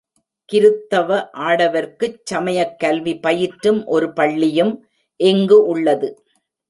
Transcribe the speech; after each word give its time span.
கிருத்தவ 0.49 1.09
ஆடவர்க்குச் 1.41 2.17
சமயக்கல்வி 2.33 3.13
பயிற்றும் 3.27 3.85
ஒரு 3.85 4.13
பள்ளியும் 4.13 4.73
இங்கு 5.19 5.59
உள்ளது. 5.65 6.09